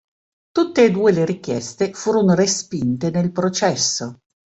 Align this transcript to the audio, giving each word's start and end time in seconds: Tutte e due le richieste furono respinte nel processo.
Tutte 0.51 0.83
e 0.83 0.89
due 0.89 1.11
le 1.11 1.25
richieste 1.25 1.93
furono 1.93 2.33
respinte 2.33 3.11
nel 3.11 3.31
processo. 3.31 4.21